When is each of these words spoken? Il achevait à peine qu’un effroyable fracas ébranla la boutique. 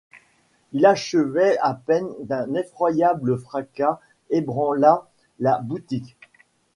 Il 0.71 0.83
achevait 0.87 1.59
à 1.59 1.75
peine 1.75 2.07
qu’un 2.27 2.55
effroyable 2.55 3.37
fracas 3.37 3.99
ébranla 4.31 5.05
la 5.39 5.59
boutique. 5.59 6.17